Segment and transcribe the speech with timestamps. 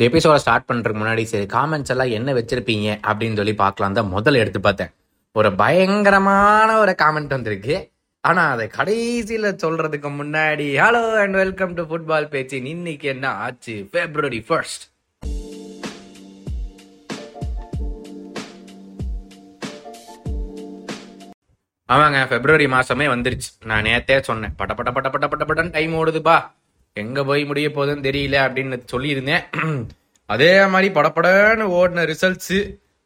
[0.00, 3.96] இந்த எபிசோட ஸ்டார்ட் பண்ணுறதுக்கு முன்னாடி சரி காமெண்ட்ஸ் எல்லாம் என்ன வச்சிருப்பீங்க அப்படின்னு சொல்லி பார்க்கலாம்.
[3.96, 4.92] தான் முதல்ல எடுத்து பார்த்தேன்.
[5.36, 7.74] ஒரு பயங்கரமான ஒரு காமெண்ட் வந்திருக்கு.
[8.24, 13.74] ஆனால் அதை கடைசியில் சொல்றதுக்கு முன்னாடி hello and welcome to football பேச்சு இன்னைக்கு என்ன ஆச்சு?
[13.96, 14.86] பிப்ரவரி ஃபர்ஸ்ட்
[21.88, 23.50] ஆமாங்க பிப்ரவரி மாசமே வந்துருச்சு.
[23.72, 26.38] நான் நேத்தே சொன்னேன் பட்ட பட்ட பட்ட பட்ட பட்ட பட்டன் டைம் ஓடுதுப்பா
[26.96, 29.44] எங்க போய் முடிய போகுதுன்னு தெரியல அப்படின்னு சொல்லியிருந்தேன்.
[30.32, 32.56] அதே மாதிரி படப்படன்னு ஓடின results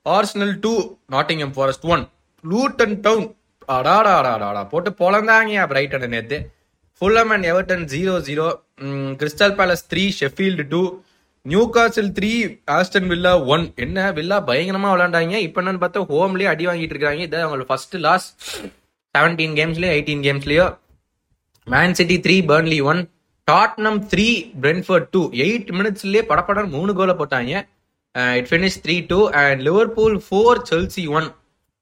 [0.06, 0.72] Arsenal two
[1.12, 2.02] Nottingham Forest one
[2.44, 3.27] Luton Town
[3.68, 6.38] அடாடாடாடாடா போட்டு பொழந்தாங்க பிரைட்டன் நேத்து.
[7.00, 8.46] Fulham and Everton zero zero
[9.20, 10.82] Crystal Palace three Sheffield two
[11.70, 12.30] Newcastle three
[12.77, 17.22] Aston Villa one என்ன வில்லா பயங்கரமா விளாண்டாங்க இப்போ என்னன்னு பார்த்தா ஹோம்லயே அடி வாங்கிட்டு இருக்காங்க.
[17.28, 18.30] இதை அவங்களோட ஃபர்ஸ்ட் லாஸ்ட்
[19.14, 20.66] செவன்டீன் கேம்ஸ்லயோ eighteen கேம்ஸ்லயோ
[21.66, 23.02] Man City three Burnley one
[23.50, 24.26] Tottenham three
[24.62, 25.20] Brentford two.
[25.44, 27.52] Eight மினிட்ஸ்லயே படப்படம் மூணு கோலை போட்டாங்க.
[28.38, 31.28] It finish three two and Liverpool four Chelsea one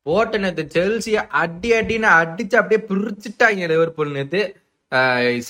[0.06, 4.41] போட்ட நேற்று செல்சியை அடி அடின்னு அடிச்சு அப்படியே பிரிச்சுட்டாங்க லிவர்பூல் நேற்று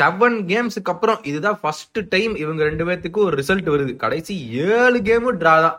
[0.00, 3.92] செவன் கேம்ஸுக்கு அப்புறம் இதுதான் ஃபர்ஸ்ட் டைம் இவங்க ரெண்டு பேர்த்துக்கும் ஒரு ரிசல்ட் வருது.
[4.04, 4.34] கடைசி
[4.72, 5.78] ஏழு கேமும் ட்ரா தான்.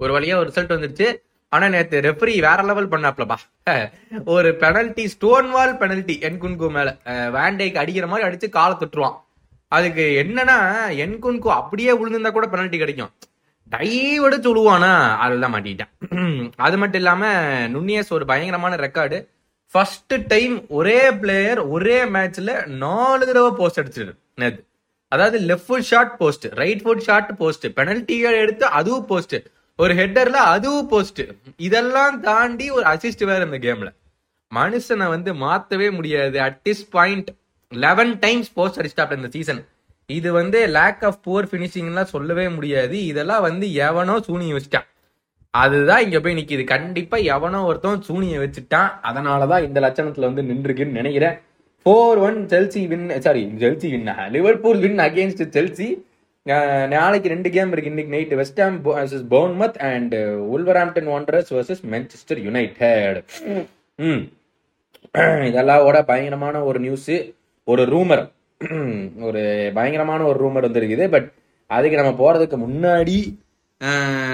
[0.00, 1.08] ஒரு வழியா ஒரு ரிசல்ட் வந்துருச்சு.
[1.52, 3.36] ஆனா நேத்து ரெஃபரி வேற லெவல் பண்ணாப்லப்பா.
[4.34, 6.90] ஒரு penalty stone wall penalty Nkunku மேல.
[7.36, 9.16] வேண்டைக்கு அடிக்கிற மாதிரி அடிச்சு காலை தொட்டுருவான்.
[9.76, 10.56] அதுக்கு என்னன்னா
[11.04, 13.12] என்குன்கு அப்படியே விழுந்திருந்தா கூட பெனல்ட்டி கிடைக்கும்.
[13.72, 14.90] டைவடு சொல்லுவானா?
[15.24, 15.92] அதுதான் மாட்டிட்டான்
[16.66, 17.22] அது மட்டும் இல்லாம
[17.74, 19.18] நுண்ணியஸ் ஒரு பயங்கரமான ரெக்கார்டு
[19.72, 22.50] ஃபர்ஸ்ட் டைம் ஒரே பிளேயர் ஒரே மேட்ச்ல
[22.82, 24.62] நாலு தடவை போஸ்ட் அடிச்சிருக்கு நேத்து.
[25.12, 29.36] அதாவது left foot shot post right foot shot post பெனல்ட்டிகள் எடுத்து அதுவும் போஸ்ட்
[29.78, 31.22] ஒரு ஹெட்டர்ல அதுவும் போஸ்ட்
[31.66, 33.90] இதெல்லாம் தாண்டி ஒரு அசிஸ்ட் வேற இந்த கேம்ல
[34.52, 36.36] மனுஷனை வந்து மாத்தவே முடியாது.
[36.46, 37.30] At this point
[37.72, 39.66] eleven times post அடிச்சிட்டாப்ல இந்த சீசன்
[40.06, 43.06] இது வந்து லேக் ஆஃப் புவர் ஃபினிஷிங்லாம் சொல்லவே முடியாது.
[43.06, 44.86] இதெல்லாம் வந்து எவனோ சூனிய வச்சுட்டான்.
[45.50, 46.64] அதுதான் இங்க போய் நிக்குது.
[46.64, 48.90] கண்டிப்பா எவனோ ஒருத்தன் சூனிய வச்சுட்டான்.
[49.02, 51.36] அதனாலதான் இந்த லட்சணத்துல வந்து நின்றுக்குன்னு நினைக்கிறேன்.
[51.86, 55.88] Four one Chelsea win sorry Chelsea win Liverpool win against Chelsea
[56.88, 60.14] நாளைக்கு ரெண்டு கேம் இருக்கு இன்னைக்கு night West Ham versus Bournemouth and
[60.54, 63.32] Wolverhampton Wanderers versus Manchester United
[63.98, 64.24] ம்.
[65.48, 67.10] இதெல்லாம் ஓட பயங்கரமான ஒரு நியூஸ்
[67.68, 68.22] ஒரு ரூமர்
[69.26, 69.42] ஒரு
[69.76, 71.04] பயங்கரமான ஒரு ரூமர் வந்துருக்குது.
[71.14, 71.28] பட்
[71.70, 73.16] அதுக்கு நம்ம போறதுக்கு முன்னாடி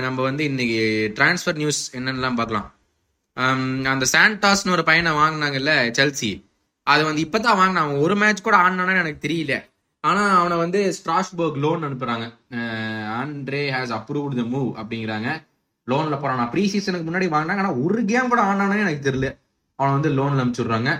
[0.05, 0.81] நம்ம வந்து இன்னைக்கு
[1.19, 2.69] டிரான்ஸ்ஃபர் நியூஸ் என்னென்னலாம் பார்க்கலாம்.
[3.93, 6.31] அந்த சாண்டாஸ்னு ஒரு பையனை வாங்கினாங்கல்ல செல்சி.
[6.87, 7.85] அது வந்து இப்பதான் வாங்கினான்.
[7.85, 9.55] அவன் ஒரு மேட்ச் கூட ஆடினானு எனக்கு தெரியல.
[10.05, 12.27] ஆனா அவனை வந்து ஸ்ட்ராஸ்பர்க் லோன் அனுப்புறாங்க.
[13.21, 15.29] Andre has approved the move அப்படிங்கிறாங்க.
[15.87, 16.53] லோன்ல போறான்.
[16.53, 17.63] ப்ரீ சீசனுக்கு முன்னாடி வாங்கினாங்க.
[17.65, 19.31] ஆனா ஒரு கேம் கூட ஆனானே எனக்கு தெரியல.
[19.79, 20.91] அவனை வந்து லோன்ல அனுப்பிச்சுடுறாங்க.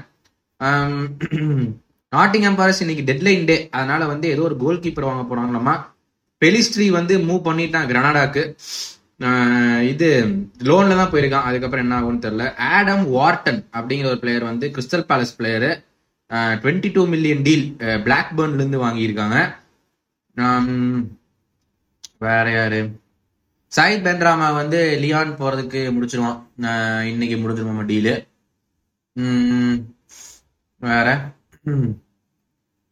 [2.15, 5.75] நாட்டிங் எம்பாரஸ் இன்னைக்கு டெட்லைன் டே அதனால வந்து ஏதோ ஒரு கோல் கீப்பர் வாங்க போறாங்களாமா?
[6.43, 8.43] பெலிஸ்ட்ரி வந்து மூவ் பண்ணிட்டான் கிரனாடாக்கு
[9.93, 10.09] இது
[10.69, 11.47] லோன்ல தான் போயிருக்கான்.
[11.49, 12.45] அதுக்கப்புறம் என்ன ஆகும்னு தெரியல.
[12.75, 15.71] ஆடம் வார்டன் அப்படிங்கிற ஒரு பிளேயர் வந்து Crystal Palace player
[16.63, 17.67] twenty two million deal
[18.07, 19.39] black பேர்ன்ல இருந்து வாங்கியிருக்காங்க.
[22.27, 22.81] வேற யாரு?
[23.73, 26.41] சாயித் பென்ராமா வந்து லியான் போறதுக்கு முடிச்சிருவான்.
[27.13, 28.15] இன்னைக்கு முடிஞ்சிருவான் டீலு
[30.81, 31.09] வேற?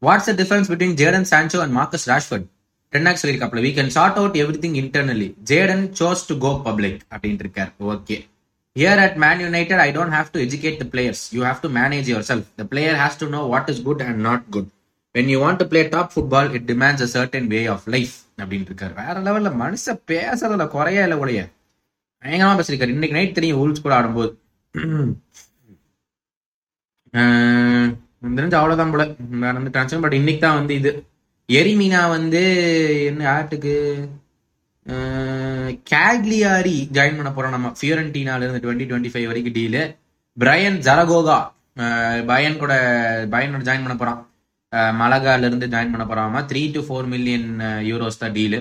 [0.02, 2.46] What's the difference between Jadon Sancho and Marcus Rashford
[2.92, 7.70] ten Hag சொல்லியிருக்காப்ல we can sort out everything internally Jadon chose to go public அப்படின்ட்டு இருக்கார்.
[7.92, 8.16] Okay
[8.76, 12.08] here at Man United I don't have to educate the players you have to manage
[12.30, 14.68] yourself the player has to know what is good and not good
[15.14, 18.72] when you want to play top football it demands a certain way of life அப்படின்ட்டு
[18.72, 18.94] இருக்காரு.
[19.02, 21.40] வேற லெவல்ல மனுஷ பேசுறதுல குறையா இல்லை உடைய
[22.22, 22.94] பயங்கரமா பேசிருக்காரு.
[22.96, 24.30] இன்னைக்கு நைட் தெரியும் ஊல்ஸ் கூட ஆடும்போது.
[28.22, 29.04] தெரிஞ்சு அவ்வளவுதான் போல.
[29.44, 30.90] வேற வந்து ட்ரான்ஸ்ஃபர் பட் இன்னைக்கு தான் வந்து இது.
[31.48, 32.42] எரிமீனா வந்து
[33.10, 33.74] என்ன ஆட்டுக்கு
[35.92, 37.72] கேக்லியாரி ஜாயின் பண்ண போறோம் நம்ம.
[37.78, 39.82] ஃபியோரண்டினால இருந்து டுவெண்ட்டி டுவெண்ட்டி ஃபைவ் வரைக்கும் டீலு
[40.36, 41.38] பிரையன் ஜரகோகா
[42.30, 42.72] பயன் கூட
[43.34, 44.20] பயனோட ஜாயின் பண்ண போறான்.
[45.00, 47.48] மலகால இருந்து ஜாயின் பண்ண போறாமா three to four million
[47.90, 48.58] euros தான் டீலு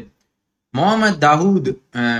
[0.74, 1.69] முகமது தஹூத்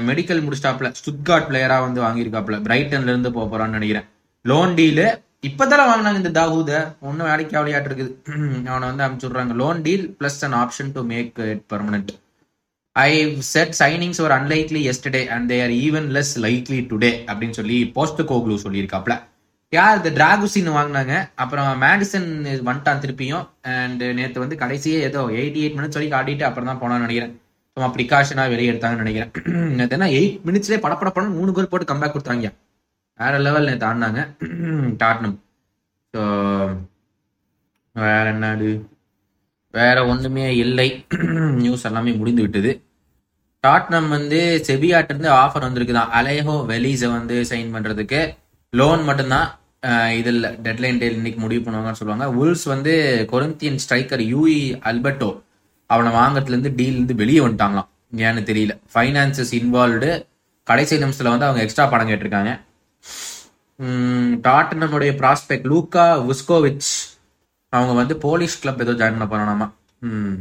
[0.10, 4.08] மெடிக்கல் முடிச்சிட்டாப்ல ஸ்டுட்கார்ட் பிளேயரா வந்து வாங்கியிருக்காப்ல பிரைட்டன்ல இருந்து போக போறான்னு நினைக்கிறேன்.
[4.46, 5.06] லோன் டீலு
[5.48, 6.72] இப்போதான் வாங்கினாங்க இந்த தாவூத?
[7.00, 8.12] ஒன்னும் வேலைக்கு விளையாட்டு இருக்குது.
[8.72, 12.12] அவனை வந்து அனுப்பிச்சுடுறாங்க loan deal plus an option to make it permanent
[12.92, 18.22] I said signings ஒரு unlikely yesterday and they're even less likely today அப்படின்னு சொல்லி போஸ்ட்
[18.22, 19.16] கோக்லு சொல்லியிருக்காப்ல
[19.74, 19.98] யார்?
[19.98, 21.30] இந்த டிராகுசின் வாங்கினாங்க.
[21.36, 22.28] அப்புறம் மேடிசன்
[22.68, 23.48] வந்துட்டான் திருப்பியும்.
[23.62, 27.34] அண்ட் நேற்று வந்து கடைசியே ஏதோ எயிட்டி எயிட் மினிட்ஸ் வரைக்கும் ஆடிட்டு அப்புறம் தான் போனான்னு நினைக்கிறேன்.
[27.78, 29.32] சும்மா ப்ரிகாஷனா வெளியே எடுத்தாங்கன்னு நினைக்கிறேன்.
[29.80, 32.50] நேற்று எயிட் மினிட்ஸ்லேயே படப்பட படம் மூணு கோல் போட்டு கம்பேக் கொடுத்தாங்க
[33.20, 34.22] வேற லெவல் நேற்று ஆடினாங்க
[35.02, 35.38] டாட்னம்
[36.14, 36.22] ஸோ
[37.96, 38.72] வேற என்னது?
[39.74, 40.90] வேற ஒன்றுமே இல்லை.
[41.62, 42.72] நியூஸ் எல்லாமே முடிந்து விட்டது.
[43.64, 48.20] டாட்னம் வந்து செபியாட்டிருந்து ஆஃபர் ஆஃபர் வந்திருக்குதான் அலேஹோ வெலீஸை வந்து சைன் பண்ணுறதுக்கு
[48.74, 49.48] லோன் மட்டும்தான்
[50.20, 52.28] இதில் டெட்லைன் டேல் இன்னைக்கு முடிவு பண்ணுவாங்கன்னு சொல்லுவாங்க.
[52.42, 52.94] உல்ஸ் வந்து
[53.32, 54.60] கொரிந்தியன் ஸ்ட்ரைக்கர் யூஇ
[54.92, 55.30] அல்பர்டோ
[55.90, 57.90] அவனை வாங்கறதுலேருந்து டீல்லேருந்து டீல் இருந்து வெளியே வந்துட்டாங்களாம்.
[58.28, 58.74] ஏன்னு தெரியல.
[58.94, 60.10] ஃபைனான்சஸ் இன்வால்வ்டு
[60.68, 62.54] கடைசி நிமிஷத்தில் வந்து அவங்க எக்ஸ்ட்ரா பணம் கேட்டிருக்காங்க.
[64.48, 66.90] டாட்டனமுடைய ப்ராஸ்பெக்ட் லூக்கா உஸ்கோவிச்
[67.74, 69.68] அவங்க வந்து போலீஸ் கிளப் ஏதோ ஜாயின் பண்ண போறானாமா?
[70.10, 70.38] ம்.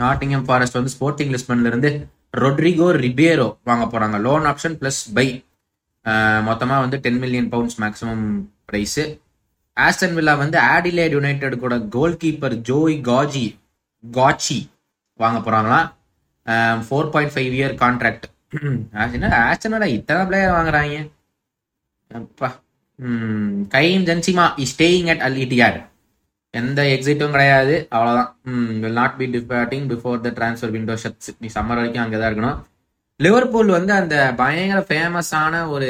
[0.00, 1.90] நாட்டிங்கம் ஃபாரஸ்ட் வந்து ஸ்போர்ட்டிங் லிஸ்பன்ல இருந்து
[2.36, 4.18] ரொட்ரிகோ ரிபேரோ வாங்க போறாங்க.
[4.20, 5.26] லோன் ஆப்ஷன் பிளஸ் பை
[6.48, 8.24] மொத்தமா வந்து ten million pounds maximum
[8.64, 9.02] price
[9.76, 13.46] Aston Villa வந்து ஆடிலேட் யுனைடெட் கூட கோல் கீப்பர் ஜோய் காஜி
[14.04, 14.58] காச்சி
[15.20, 15.88] வாங்க போறாங்களாம்
[16.86, 18.26] four point five year contract
[19.16, 20.96] என்ன ஆஸ்டன் வில்லா இத்தனை பிளேயர் வாங்குறாங்க?
[22.20, 22.48] அப்பா.
[23.74, 25.78] Karim Benzema is staying at Al Ittihad
[26.54, 27.74] எந்த எக்ஸிட்டும் கிடையாது.
[27.94, 28.30] அவ்வளோதான்
[28.82, 32.58] will not be departing before the transfer window shuts நீ சம்மர் வரைக்கும் அங்கே தான் இருக்கணும்.
[33.20, 35.88] லிவர்பூல் வந்து அந்த பயங்கர ஃபேமஸான ஒரு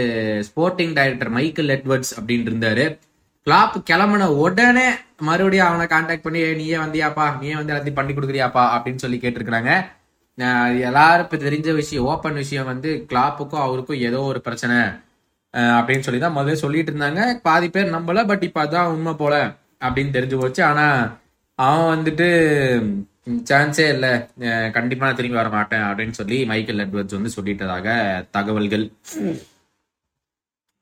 [0.49, 2.85] ஸ்போர்ட்டிங் டைரக்டர் மைக்கேல் எட்வர்ட்ஸ் அப்படின்னு இருந்தாரு.
[3.47, 4.89] கிளாப் கிளம்புன உடனே
[5.29, 7.27] மறுபடியும் அவனை காண்டாக்ட் பண்ணி நீயே வந்தியாப்பா?
[7.41, 8.65] நீயே வந்து எல்லாத்தையும் பண்ணி கொடுக்குறியாப்பா?
[8.75, 9.73] அப்படின்னு சொல்லி கேட்டிருக்கிறாங்க.
[10.39, 14.77] எல்லாருக்கும் எல்லாரும் தெரிஞ்ச விஷயம் ஓப்பன் விஷயம் வந்து கிளாப்புக்கும் அவருக்கும் ஏதோ ஒரு பிரச்சனை.
[15.55, 19.35] அப்படின்னு சொல்லி தான் முதல்ல சொல்லிட்டு இருந்தாங்க பாதி பேர் நம்பல பட் இப்போ அதான் உண்மை போல
[19.87, 20.63] அப்படின்னு தெரிஞ்சு போச்சு.
[20.71, 20.85] ஆனா
[21.59, 22.27] அவன் வந்துட்டு
[23.51, 24.13] சான்ஸே இல்லை.
[24.77, 27.89] கண்டிப்பா நான் திரும்பி வர மாட்டேன் அப்படின்னு சொல்லி மைக்கேல் எட்வர்ட்ஸ் வந்து சொல்லிட்டதாக
[28.37, 28.85] தகவல்கள்.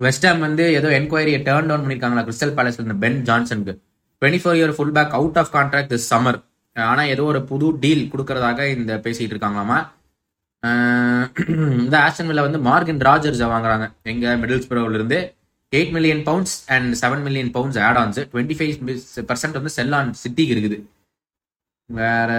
[0.00, 3.74] வெஸ்டாம் வந்து ஏதோ என்கொயரியை டேர்ன் டவுன் பண்ணியிருக்காங்களா கிறிஸ்டல் பேலஸ் இருந்த Ben ஜான்சனுக்கு
[4.22, 6.38] twenty four year full back out of contract this summer
[6.76, 9.78] ஆனா ஏதோ ஒரு புது டீல் கொடுக்கறதாக இந்த பேசிட்டு இருக்காங்களாமா?
[11.82, 13.86] இந்த ஆஸ்டன் வில்ல வந்து மார்கன் ராஜர்ஸ் வாங்குறாங்க.
[14.12, 15.18] எங்க மிடில்ஸ் ப்ரோவில் இருந்து
[15.72, 18.74] eight million pounds and seven million pounds add ons twenty five
[19.30, 20.78] percent வந்து செல் ஆன் சிட்டிக்கு இருக்குது.
[21.98, 22.30] வேற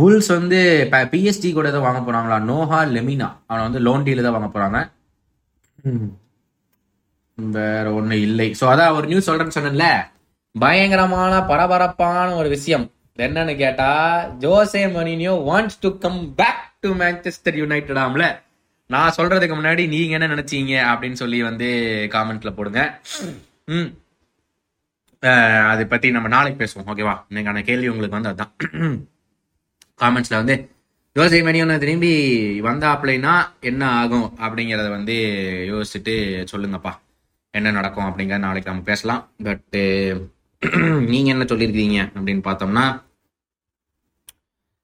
[0.00, 0.58] வூல்ஸ் வந்து
[1.12, 2.38] பிஎஸ்டி கூட ஏதோ வாங்க போறாங்களா?
[2.50, 4.78] நோஹா லெமினா அவனை வந்து லோன் டீல தான் வாங்க போறாங்க.
[7.38, 8.48] வேற ஒண்ணு இல்லை.
[8.60, 9.86] சோ அதான் ஒரு நியூஸ் சொல்றேன்னு சொன்னேன்ல.
[10.54, 12.86] பயங்கரமான பரபரப்பான ஒரு விஷயம்.
[13.18, 13.90] என்னன்னு கேட்டா
[14.38, 18.40] Jose மனினியோ wants to come back to Manchester United ஆம்ல.
[18.86, 21.68] நான் சொல்றதுக்கு முன்னாடி நீங்க என்ன நினைச்சீங்க அப்படின்னு சொல்லி வந்து
[22.10, 23.00] காமெண்ட்ல போடுங்க.
[23.66, 23.90] ம்.
[25.66, 26.88] அதை பத்தி நம்ம நாளைக்கு பேசுவோம்.
[26.88, 28.52] ஓகேவா இன்னைக்கான கேள்வி உங்களுக்கு வந்து அதான்.
[30.02, 30.70] காமெண்ட்ஸ்ல வந்து
[31.16, 32.12] ஜோசே மணியோன திரும்பி
[32.60, 35.16] வந்தாப்லைனா என்ன ஆகும் அப்படிங்கறத வந்து
[35.68, 36.92] யோசிச்சுட்டு சொல்லுங்கப்பா.
[37.50, 39.30] என்ன நடக்கும் அப்படிங்கிற நாளைக்கு நம்ம பேசலாம்.
[39.44, 39.82] பட்டு
[41.12, 42.84] நீங்க என்ன சொல்லியிருக்கீங்க அப்படின்னு பார்த்தோம்னா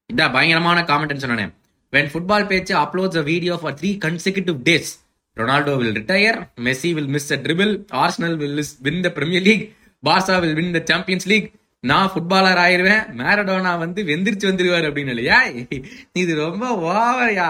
[0.09, 1.53] இதான் பயங்கரமான காமெண்ட் சொன்னேன்.
[1.93, 4.91] When football Pechu uploads a video for three consecutive days
[5.37, 7.71] Ronaldo will retire Messi will miss a treble
[8.03, 9.63] Arsenal will win the Premier League
[10.03, 11.47] Barca will win the Champions League
[11.83, 15.37] நான் footballer ஆயிருவேன் Maradona வந்து வெந்திரிச்சு வந்துருவார் அப்படின்னு இல்லையா?
[16.13, 17.47] இது ரொம்ப ஓவரையா.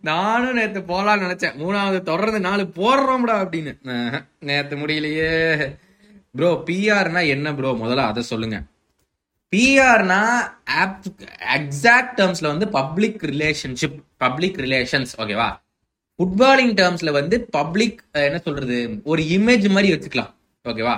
[0.00, 1.56] நானும் நேற்று போலாம்னு நினைச்சேன்.
[1.62, 3.74] மூணாவது தொடர்ந்து நாலு போடுறோம்டா அப்படின்னு.
[4.40, 5.30] நேற்று முடியலையே.
[6.38, 8.56] ப்ரோ பிஆர்னா என்ன ப்ரோ முதல்ல அதை சொல்லுங்க.
[9.52, 10.20] பிஆர்னா
[11.56, 15.48] எக்ஸாக்ட் டேர்ம்ஸ்ல வந்து பப்ளிக் ரிலேஷன்ஷிப் பப்ளிக் ரிலேஷன்ஸ் ஓகேவா
[16.18, 17.98] ஃபுட்பாலிங் டேர்ம்ஸ்ல வந்து பப்ளிக்
[18.28, 18.78] என்ன சொல்றது?
[19.10, 20.32] ஒரு இமேஜ் மாதிரி வச்சுக்கலாம்
[20.64, 20.94] ஓகேவா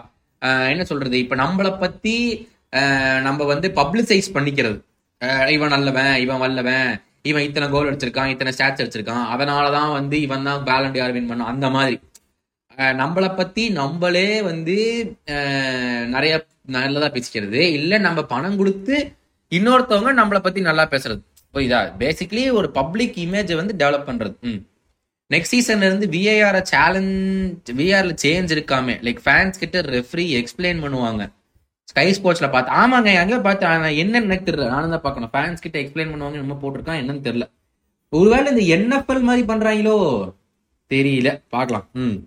[0.73, 1.17] என்ன சொல்றது?
[1.25, 2.17] இப்ப நம்மளை பத்தி
[3.27, 4.79] நம்ம வந்து பப்ளிசைஸ் பண்ணிக்கிறது.
[5.57, 6.91] இவன் நல்லவன் இவன் வல்லவன்
[7.31, 11.67] இவன் இத்தனை கோல் அடிச்சிருக்கான் இத்தனை ஸ்டாட்ச் அடிச்சிருக்கான் அதனாலதான் வந்து இவன் தான் பேலண்டியார் வின் பண்ணான் அந்த
[11.77, 11.97] மாதிரி.
[12.79, 14.77] நம்மளை பத்தி நம்மளே வந்து
[16.07, 17.53] நிறைய நல்லதா பேசிக்கிறது.
[17.53, 19.13] இல்ல நம்ம பணம் கொடுத்து
[19.51, 21.23] இன்னொருத்தவங்க நம்மளை பத்தி நல்லா பேசுறது.
[21.55, 21.81] புரியுதா?
[21.99, 24.41] பேசிக்கலி ஒரு பப்ளிக் இமேஜை வந்து டெவலப் பண்றது.
[24.41, 24.61] ம்.
[25.35, 28.95] நெக்ஸ்ட் சீசன்ல இருந்து விஐஆர் சேலஞ்ச் விஆர்ல சேஞ்ச் இருக்காமே.
[29.07, 31.23] லைக் ஃபேன்ஸ் கிட்ட ரெஃப்ரி எக்ஸ்பிளைன் பண்ணுவாங்க.
[31.85, 35.31] ஸ்கை ஸ்போர்ட்ஸ்ல பார்த்து ஆமாங்க அங்கே பார்த்து ஆனா என்னன்னு எனக்கு தெரியல நானும் தான் பார்க்கணும்.
[35.33, 37.51] ஃபேன்ஸ் கிட்ட எக்ஸ்பிளைன் பண்ணுவாங்க நம்ம போட்டிருக்கான் என்னன்னு தெரியல.
[38.11, 39.97] ஒருவேளை இந்த என்எஃப்எல் மாதிரி பண்றாங்களோ?
[40.91, 41.43] தெரியல.
[41.49, 41.89] பார்க்கலாம்.
[41.93, 42.19] ம்.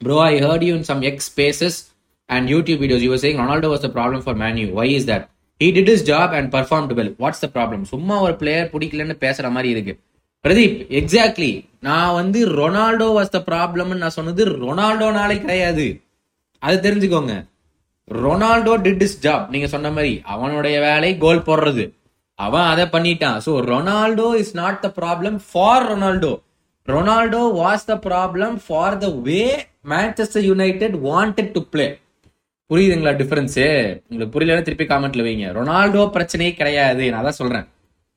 [0.00, 1.90] Bro, I heard you in some X spaces
[2.28, 3.00] and YouTube videos.
[3.00, 4.74] You were saying Ronaldo was the problem for Man U.
[4.74, 5.30] Why is that?
[5.60, 7.08] He did his job and performed well.
[7.16, 7.40] What's
[7.92, 9.94] சும்மா ஒரு player பிடிக்கலன்னு பேசுற மாதிரி இருக்கு.
[10.44, 11.50] Pradeep exactly
[11.80, 15.86] நான் வந்து Ronaldo was த ப்ராப்ளம்னு நான் சொன்னது ரொனால்டோனாலே கிடையாது.
[16.58, 17.34] அது தெரிஞ்சுக்கோங்க.
[18.24, 21.86] ரொனால்டோ டிட் இஸ் ஜாப் நீங்க சொன்ன மாதிரி அவனுடைய வேலை கோல் போடுறது.
[22.34, 23.38] அவன் அதை பண்ணிட்டான்.
[23.46, 26.32] So Ronaldo is not the problem for Ronaldo
[26.92, 29.40] Ronaldo was the problem for the way
[29.92, 31.86] Manchester United wanted to play
[32.70, 33.64] புரியுதுங்களா டிஃபரன்ஸு
[34.10, 35.48] உங்களுக்கு புரியலன்னு திருப்பி காமெண்ட்ல வைங்க.
[35.58, 37.04] ரொனால்டோ பிரச்சனையே கிடையாது.
[37.14, 37.66] நான் தான் சொல்றேன்.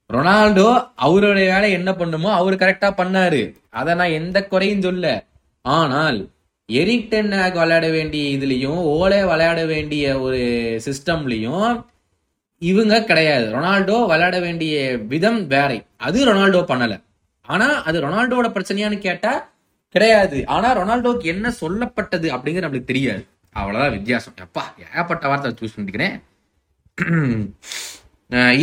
[0.09, 0.67] ரொனால்டோ
[1.07, 3.41] அவருடைய வேலை என்ன பண்ணுமோ அவர் கரெக்டா பண்ணாரு.
[3.79, 5.07] அதை நான் எந்த குறையும் சொல்ல.
[5.65, 6.19] ஆனால்
[6.69, 10.41] எரிக் டென்னாக் விளையாட வேண்டிய இதுலயும் ஓலே விளையாட வேண்டிய ஒரு
[10.87, 11.69] சிஸ்டம்லயும்
[12.61, 13.45] இவங்க கிடையாது.
[13.57, 14.73] ரொனால்டோ விளையாட வேண்டிய
[15.13, 15.71] விதம் வேற.
[16.07, 16.97] அது ரொனால்டோ பண்ணலை.
[17.53, 19.33] ஆனா அது ரொனால்டோட பிரச்சனையான்னு கேட்டா
[19.95, 20.39] கிடையாது.
[20.55, 23.21] ஆனா ரொனால்டோக்கு என்ன சொல்லப்பட்டது அப்படிங்கிறது நம்மளுக்கு தெரியாது.
[23.59, 24.35] அவ்வளவுதான் வித்தியாசம்.
[24.45, 26.15] எப்பா ஏகப்பட்ட வார்த்தை சூஸ் பண்ணிக்கிறேன்.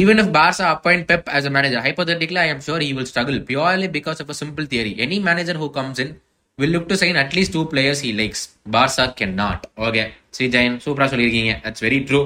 [0.00, 3.38] Even if Barca appoint Pep as a manager manager, I am sure he will struggle
[3.48, 6.12] purely because of a simple theory any manager who comes in
[6.62, 8.44] will look to sign at least two players he likes
[8.76, 10.04] Barca can not okay
[10.36, 11.54] Sri Jayan சூப்பரா சொல்லியிருக்கீங்க.
[11.64, 12.20] That's very true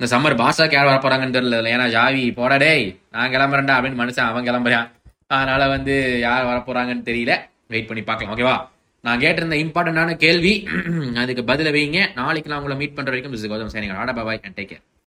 [0.00, 1.60] இந்த summer பாசாக்கு யார் வர போறாங்கன்னு தெரியல.
[1.74, 2.72] ஏன்னா Xavi போடாடே
[3.16, 4.88] நான் கிளம்புறேன்டா அப்படின்னு மனுஷன் அவன் கிளம்புறான்.
[5.30, 7.32] அதனால வந்து யார் வரப்போறாங்கன்னு தெரியல.
[7.66, 8.56] வெயிட் பண்ணி பார்க்கலாம் ஓகேவா
[9.04, 10.52] நான் கேட்டிருந்த இம்பார்ட்டன்டான கேள்வி
[11.22, 12.00] அதுக்கு பதில வைங்க.
[12.14, 14.84] நாளைக்கு நான் உங்களை மீட் பண்ற வரைக்கும் கௌதம் சேனிங்க ஆடா பாய் அண்ட் டேக் கேர்